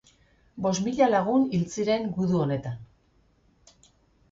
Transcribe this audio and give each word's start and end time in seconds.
Bost 0.65 0.83
mila 0.85 1.09
lagun 1.11 1.45
hil 1.59 1.67
ziren 1.75 2.09
gudu 2.17 2.41
honetan. 2.47 2.83